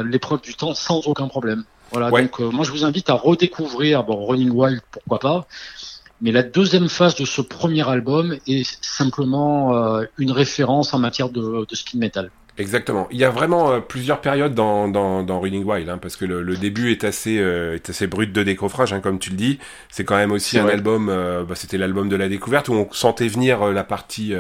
[0.07, 1.65] l'épreuve du temps sans aucun problème.
[1.93, 2.23] Voilà, Ouais.
[2.23, 5.47] donc moi je vous invite à redécouvrir bon, Running Wild, pourquoi pas,
[6.21, 11.29] mais la deuxième phase de ce premier album est simplement euh, une référence en matière
[11.29, 12.31] de, de speed metal.
[12.59, 13.07] Exactement.
[13.11, 16.25] Il y a vraiment euh, plusieurs périodes dans, dans, dans Running Wild, hein, parce que
[16.25, 19.37] le, le début est assez, euh, est assez brut de décoffrage, hein, comme tu le
[19.37, 19.59] dis.
[19.91, 20.73] C'est quand même aussi un vrai.
[20.73, 24.33] album, bah, c'était l'album de la découverte où on sentait venir la partie,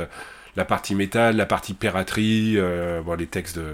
[0.57, 3.65] la partie métal, la partie piraterie, euh, bon, les textes de,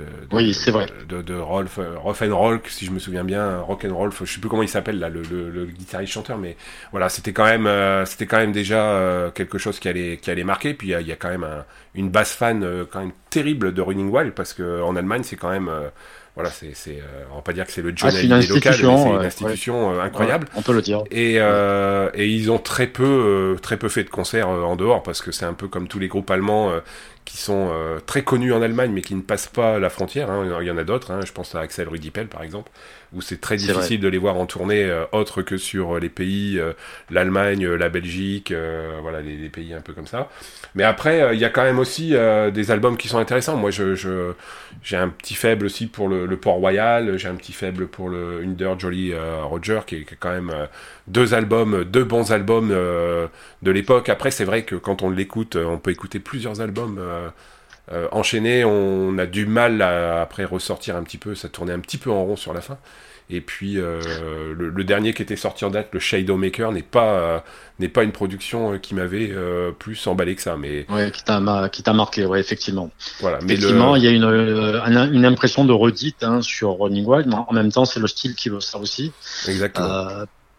[0.00, 0.86] de, de- Oui, c'est vrai.
[1.08, 4.22] de, de Rolf, euh, Rolf and Rolf, si je me souviens bien, Rock and Rolf,
[4.24, 6.56] je sais plus comment il s'appelle là, le, le, le guitariste chanteur, mais
[6.92, 10.30] voilà, c'était quand même, euh, c'était quand même déjà euh, quelque chose qui allait, qui
[10.30, 10.74] allait marquer.
[10.74, 13.72] Puis il y y a quand même un- une base fan euh, quand même terrible
[13.74, 15.88] de Running Wild parce que en Allemagne c'est quand même, euh,
[16.36, 18.46] voilà, c'est, c'est, euh, on va pas dire que c'est le Ah, c'est une Hallyday
[18.46, 20.48] local, mais institution, c'est une ouais, institution euh, incroyable.
[20.54, 21.04] On peut le dire.
[21.10, 24.76] Et, euh, et ils ont très peu, euh, très peu fait de concerts euh, en
[24.76, 26.80] dehors parce que c'est un peu comme tous les groupes allemands euh,
[27.24, 30.30] qui sont euh, très connus en Allemagne mais qui ne passent pas la frontière.
[30.30, 30.58] hein.
[30.60, 31.10] Il y en a d'autres.
[31.10, 31.20] hein.
[31.26, 32.70] Je pense à Axel Rudipel par exemple,
[33.12, 36.08] où c'est très difficile de les voir en tournée euh, autre que sur euh, les
[36.08, 36.72] pays, euh,
[37.10, 40.28] l'Allemagne, euh, la Belgique, euh, voilà les, les pays un peu comme ça.
[40.74, 43.56] Mais après, euh, il y a quand même aussi euh, des albums qui sont intéressants.
[43.56, 44.32] Moi, je, je
[44.82, 47.16] j'ai un petit faible aussi pour le, le Port Royal.
[47.18, 50.52] J'ai un petit faible pour le Under Jolly Roger, qui est, qui est quand même
[51.08, 53.26] deux albums, deux bons albums euh,
[53.62, 54.08] de l'époque.
[54.08, 57.00] Après, c'est vrai que quand on l'écoute, on peut écouter plusieurs albums
[57.92, 58.64] euh, enchaînés.
[58.64, 61.34] On a du mal à après ressortir un petit peu.
[61.34, 62.78] Ça tournait un petit peu en rond sur la fin.
[63.32, 64.00] Et puis euh,
[64.58, 67.38] le, le dernier qui était sorti en date, le Shadow Maker, n'est pas euh,
[67.78, 69.32] n'est pas une production qui m'avait
[69.78, 70.56] plus emballé que ça.
[70.56, 72.90] Mais Ouais, qui t'a marqué, ouais, effectivement.
[73.20, 73.38] voilà.
[73.44, 77.04] Mais Effectivement, le, il y a une, un- une impression de redite hein, sur Running
[77.06, 79.12] Wild, mais en même temps, c'est le style qui veut ça aussi.
[79.46, 79.86] exactement.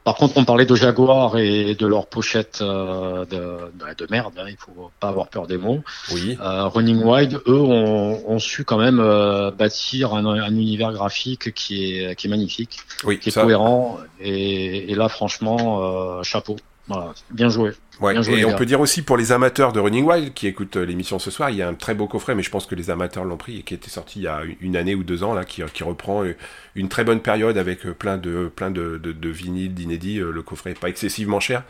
[0.03, 4.33] Par contre, on parlait de Jaguar et de leur pochette euh, de, bah, de merde.
[4.39, 5.81] Hein, il faut pas avoir peur des mots.
[6.11, 6.37] oui.
[6.41, 11.53] Euh, Running Wild, eux, ont, ont su quand même euh, bâtir un, un univers graphique
[11.53, 13.19] qui est, qui est magnifique, Oui.
[13.19, 13.97] qui est ça- cohérent.
[14.19, 16.55] Et, et là, franchement, euh, chapeau.
[16.93, 17.71] Voilà, bien joué.
[17.99, 18.55] Ouais, Bien joué, et on gars.
[18.55, 21.49] peut dire aussi pour les amateurs de Running Wild qui écoutent euh, l'émission ce soir,
[21.51, 23.59] il y a un très beau coffret, mais je pense que les amateurs l'ont pris
[23.59, 25.83] et qui était sorti il y a une année ou deux ans là, qui, qui
[25.83, 26.35] reprend euh,
[26.75, 30.19] une très bonne période avec euh, plein de plein de, de, de vinyles, d'inédits.
[30.19, 31.63] Euh, Le coffret est pas excessivement cher,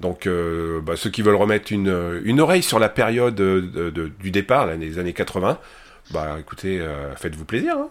[0.00, 3.60] donc euh, bah, ceux qui veulent remettre une euh, une oreille sur la période euh,
[3.60, 5.58] de- de- du départ, là, des années 80,
[6.12, 7.74] bah écoutez, euh, faites-vous plaisir.
[7.76, 7.88] hein.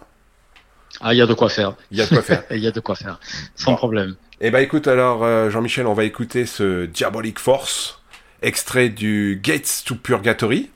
[1.00, 1.74] Ah, il y a de quoi faire.
[1.90, 2.44] Il y a de quoi faire.
[2.52, 3.18] Il y a de quoi faire.
[3.56, 3.76] Sans Bon.
[3.76, 4.14] problème.
[4.40, 8.00] Eh ben écoute alors euh, Jean-Michel, on va écouter ce Diabolic Force,
[8.42, 10.70] extrait du Gates to Purgatory.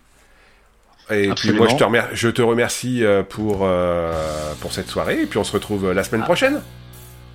[1.10, 1.34] Et Absolument.
[1.36, 4.12] puis moi je te, remer- je te remercie euh, pour, euh,
[4.60, 6.60] pour cette soirée et puis on se retrouve la semaine prochaine.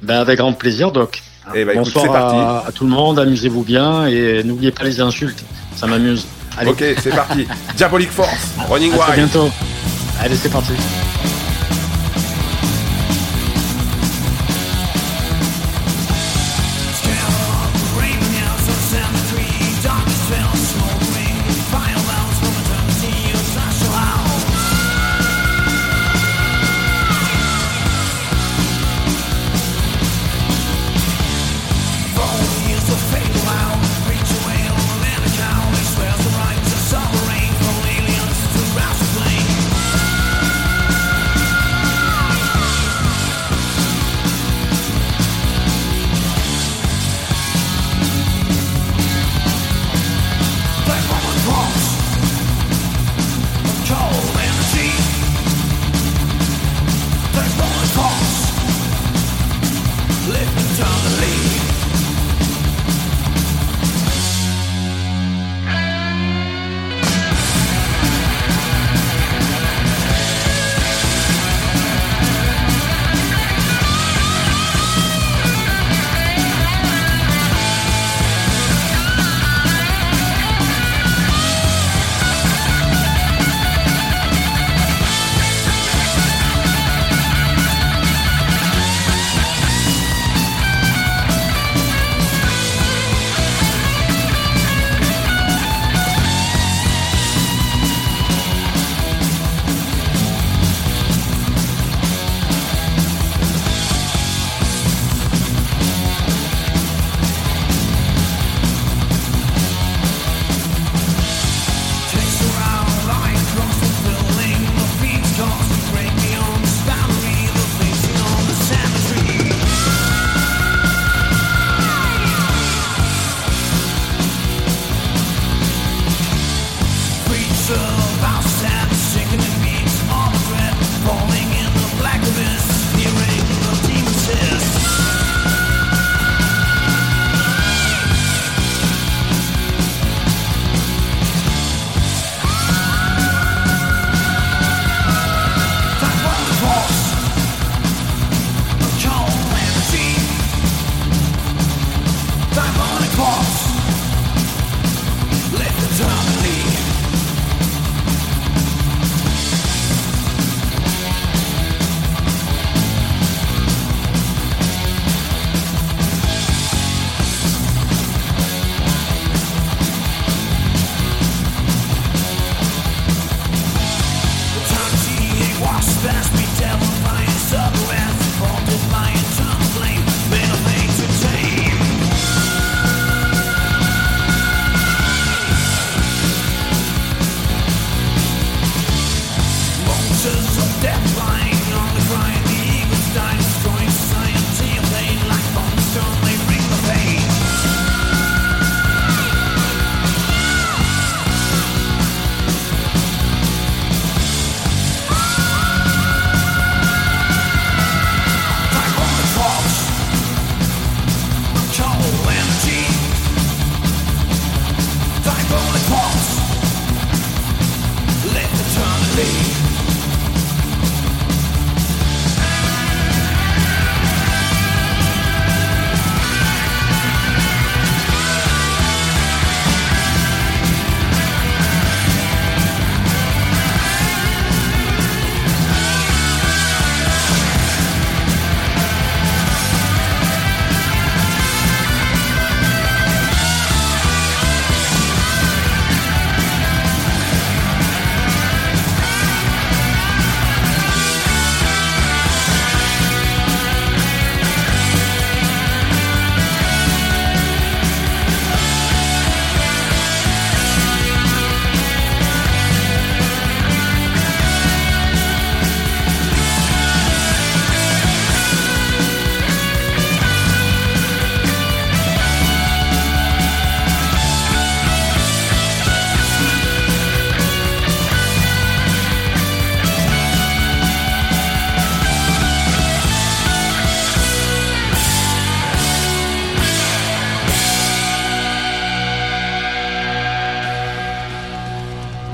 [0.02, 1.22] Ben, avec grand plaisir, Doc.
[1.56, 2.36] Eh ben, écoute, Bonsoir c'est parti.
[2.36, 5.44] À, à tout le monde, amusez-vous bien et n'oubliez pas les insultes,
[5.76, 6.28] ça m'amuse.
[6.66, 7.48] Ok, c'est parti.
[7.76, 9.16] Diabolic Force, Running à Wild.
[9.16, 9.50] bientôt.
[10.22, 10.74] Allez, c'est parti.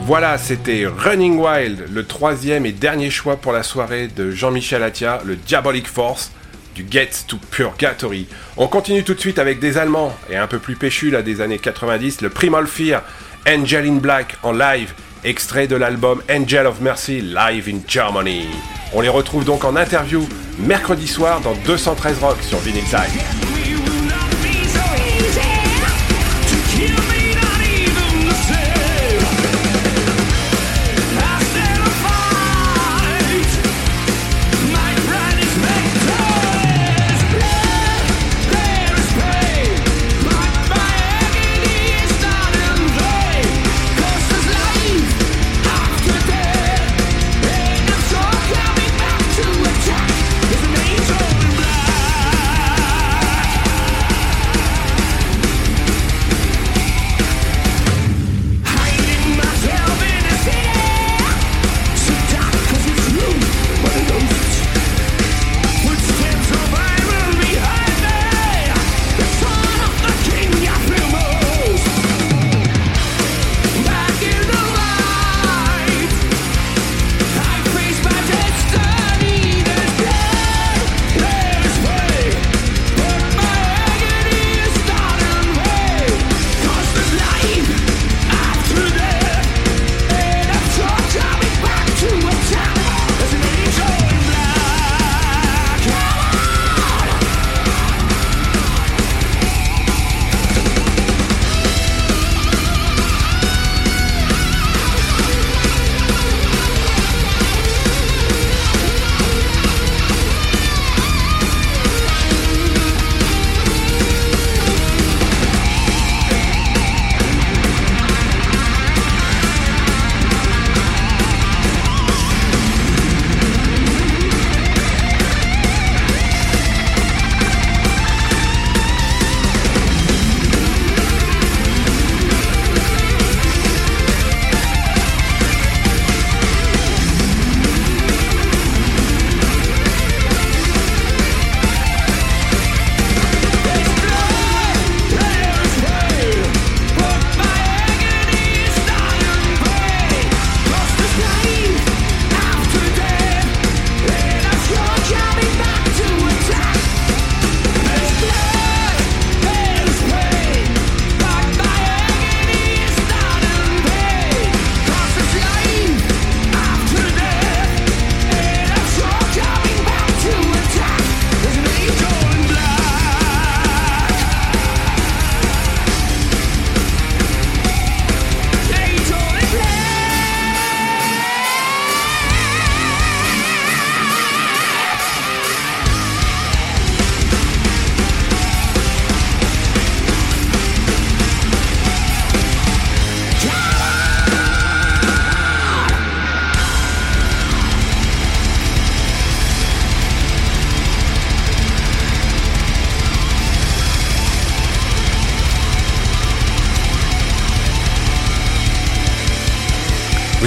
[0.09, 5.21] Voilà, c'était Running Wild, le troisième et dernier choix pour la soirée de Jean-Michel Attia,
[5.23, 6.31] le Diabolic Force
[6.73, 8.25] du Gates to Purgatory.
[8.57, 11.41] On continue tout de suite avec des Allemands et un peu plus péchus là des
[11.41, 13.03] années 90, le Primal Fear,
[13.47, 18.47] Angel in Black en live, extrait de l'album Angel of Mercy live in Germany.
[18.93, 23.58] On les retrouve donc en interview mercredi soir dans 213 Rock sur Vinyl Time.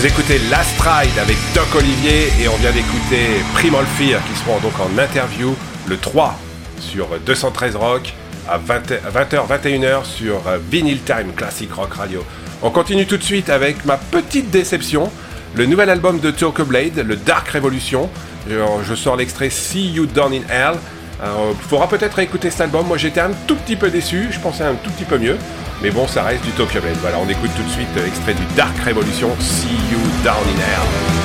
[0.02, 4.58] Vous écoutez Last Ride avec Doc Olivier et on vient d'écouter Primal Fear qui seront
[4.58, 5.54] donc en interview
[5.86, 6.36] le 3
[6.80, 8.12] sur 213 Rock
[8.48, 12.24] à 20, h 21h sur Vinyl Time Classic Rock Radio.
[12.62, 15.08] On continue tout de suite avec ma petite déception,
[15.54, 18.10] le nouvel album de Turco Blade, le Dark Revolution.
[18.50, 20.78] Je, sors l'extrait See You Down in Hell.
[21.22, 22.86] Il faudra peut-être écouter cet album.
[22.86, 25.36] Moi j'étais un tout petit peu déçu, je pensais un tout petit peu mieux.
[25.82, 26.96] Mais bon, ça reste du Tokyo Blade.
[27.00, 30.60] Voilà, on écoute tout de suite euh, extrait du Dark Revolution, See You Down in
[30.60, 31.21] Hell.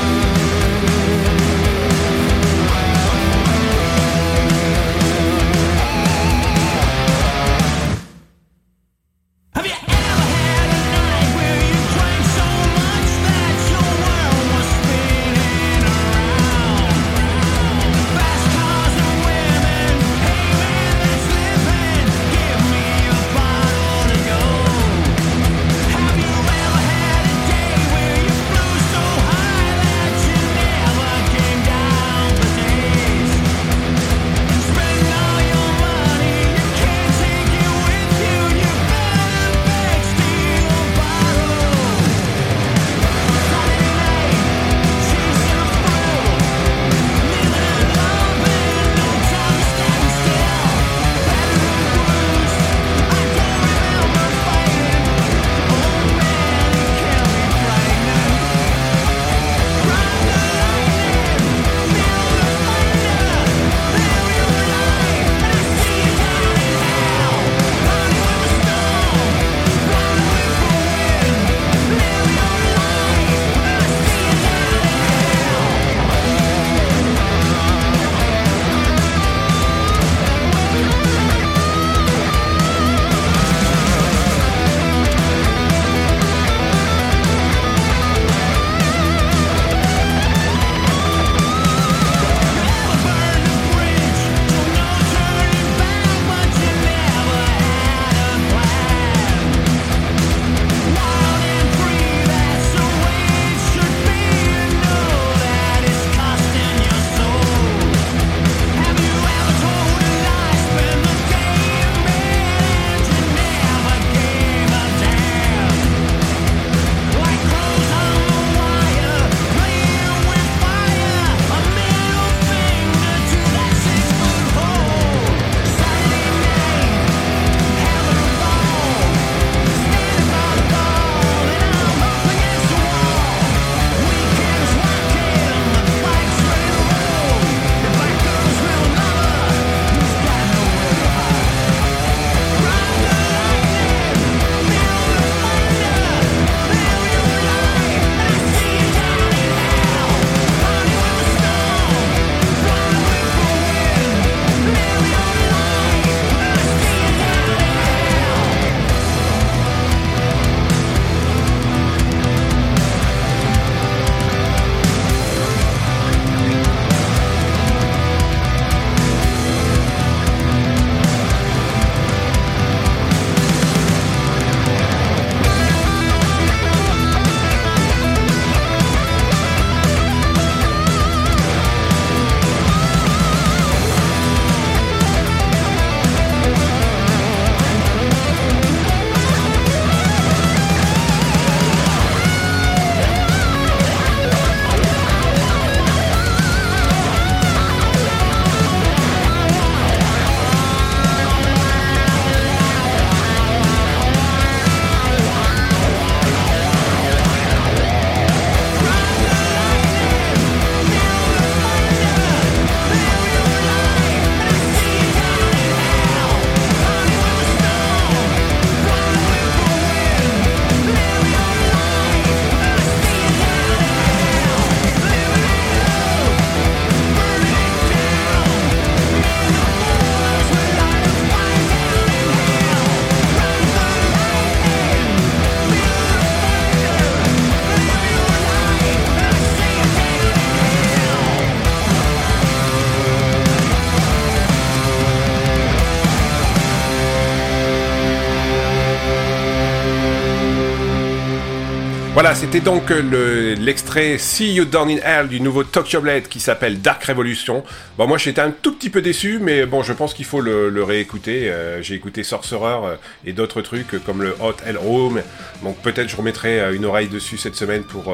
[252.18, 256.24] Voilà, c'était donc euh, le- l'extrait See You Down in Hell du nouveau Tokyo Blade
[256.24, 257.64] qui s'appelle Dark Revolution.
[257.96, 260.82] Bon, moi j'étais un tout petit peu déçu, mais bon, je pense qu'il faut le,
[260.84, 261.48] réécouter.
[261.48, 265.22] Euh, J'ai écouté Sorcerer euh, et d'autres trucs comme le Hot Hell Room.
[265.62, 268.12] Donc peut-être je remettrai une oreille dessus cette semaine pour,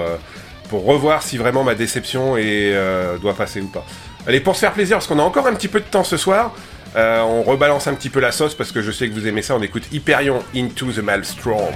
[0.68, 2.76] pour revoir si vraiment ma déception est,
[3.22, 3.86] doit passer ou pas.
[4.28, 6.18] Allez, pour se faire plaisir, parce qu'on a encore un petit peu de temps ce
[6.18, 6.54] soir,
[6.94, 9.56] on rebalance un petit peu la sauce parce que je sais que vous aimez ça.
[9.56, 11.72] On écoute Hyperion Into the Maelstrom.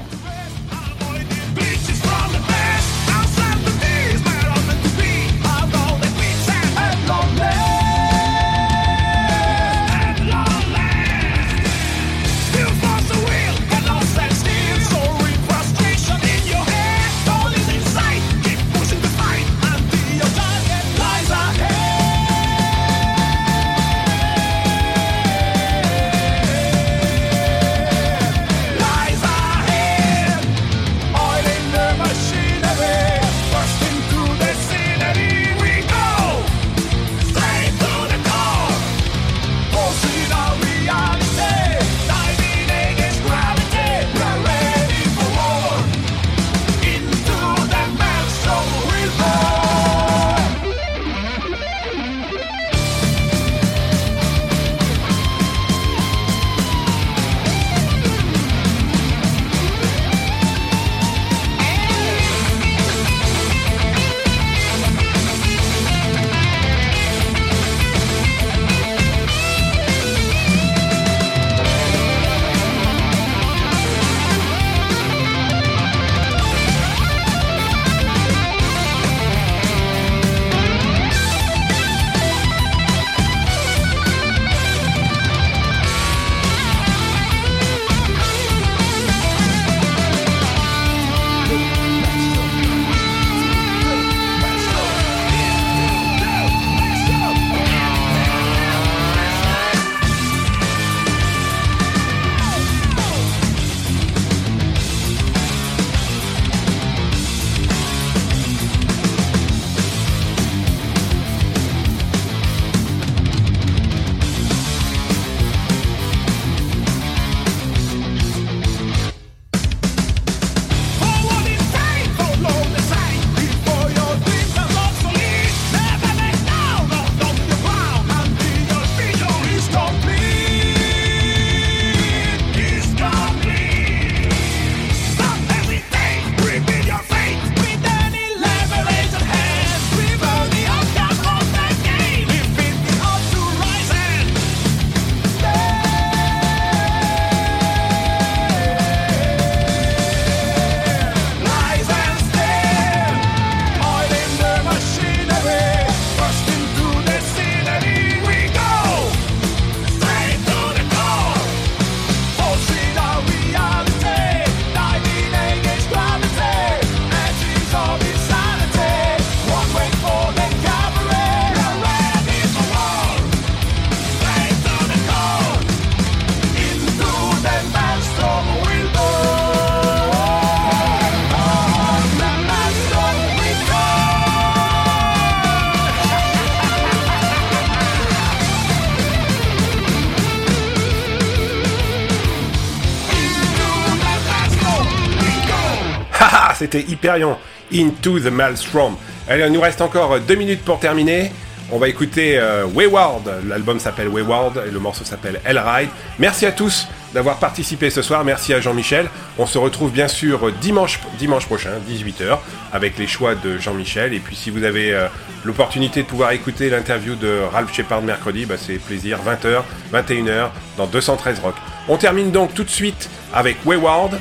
[196.69, 197.37] C'était Hyperion
[197.73, 198.97] Into the Maelstrom.
[199.29, 201.31] Allez, il nous reste encore deux minutes pour terminer.
[201.71, 203.31] On va écouter euh, Wayward.
[203.47, 205.89] L'album s'appelle Wayward et le morceau s'appelle Hell Ride.
[206.19, 208.25] Merci à tous d'avoir participé ce soir.
[208.25, 209.07] Merci à Jean-Michel.
[209.37, 212.37] On se retrouve bien sûr dimanche, dimanche prochain, 18h,
[212.73, 214.13] avec les choix de Jean-Michel.
[214.13, 215.07] Et puis si vous avez euh,
[215.45, 219.19] l'opportunité de pouvoir écouter l'interview de Ralph Shepard mercredi, bah, c'est plaisir.
[219.25, 219.61] 20h,
[219.93, 221.55] 21h, dans 213 Rock.
[221.87, 224.19] On termine donc tout de suite avec Wayward.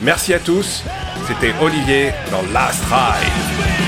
[0.00, 0.84] Merci à tous.
[1.26, 3.87] C'était Olivier dans Last Ride.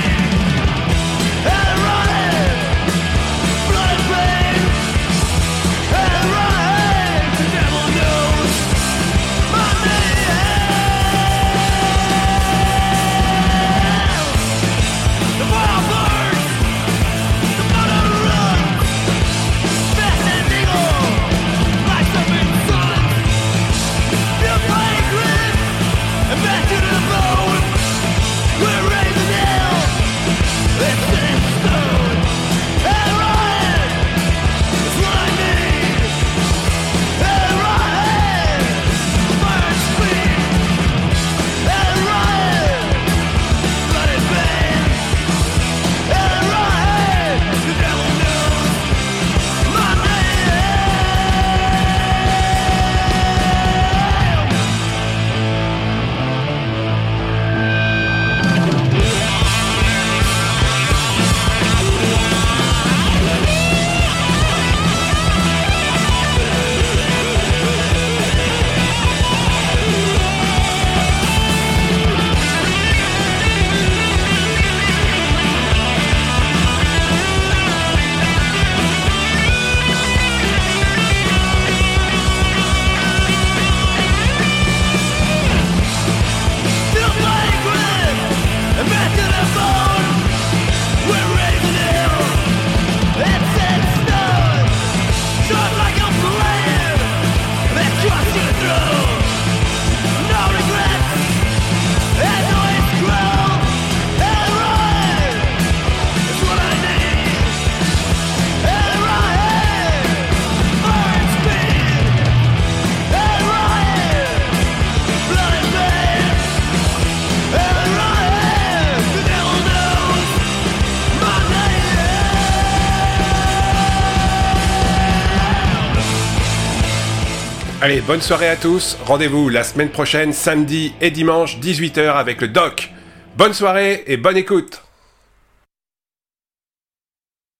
[127.83, 128.95] Allez, bonne soirée à tous.
[129.07, 132.91] Rendez-vous la semaine prochaine, samedi et dimanche, 18h avec le doc.
[133.37, 134.80] Bonne soirée et bonne écoute.